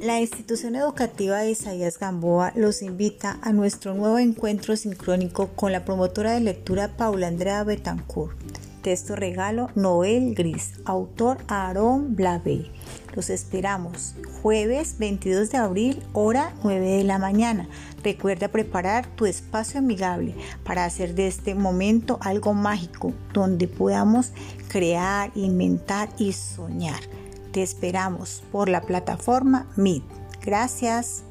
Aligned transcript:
La 0.00 0.18
institución 0.18 0.76
educativa 0.76 1.40
de 1.40 1.50
Isaías 1.50 1.98
Gamboa 1.98 2.54
los 2.56 2.80
invita 2.80 3.38
a 3.42 3.52
nuestro 3.52 3.92
nuevo 3.92 4.18
encuentro 4.18 4.74
sincrónico 4.74 5.48
con 5.48 5.72
la 5.72 5.84
promotora 5.84 6.32
de 6.32 6.40
lectura 6.40 6.96
Paula 6.96 7.26
Andrea 7.26 7.64
Betancourt. 7.64 8.34
Texto 8.80 9.14
regalo 9.14 9.68
Noel 9.74 10.34
Gris, 10.34 10.72
autor 10.86 11.36
Aaron 11.48 12.16
Blave. 12.16 12.70
Los 13.14 13.28
esperamos 13.28 14.14
jueves 14.40 14.96
22 14.98 15.50
de 15.50 15.58
abril, 15.58 16.02
hora 16.14 16.54
9 16.64 16.96
de 16.96 17.04
la 17.04 17.18
mañana. 17.18 17.68
Recuerda 18.02 18.48
preparar 18.48 19.06
tu 19.16 19.26
espacio 19.26 19.80
amigable 19.80 20.34
para 20.64 20.86
hacer 20.86 21.14
de 21.14 21.26
este 21.26 21.54
momento 21.54 22.18
algo 22.22 22.54
mágico 22.54 23.12
donde 23.34 23.68
podamos 23.68 24.32
crear, 24.68 25.30
inventar 25.34 26.08
y 26.16 26.32
soñar. 26.32 27.00
Te 27.52 27.62
esperamos 27.62 28.42
por 28.52 28.68
la 28.68 28.82
plataforma 28.82 29.66
Meet. 29.76 30.04
Gracias. 30.42 31.24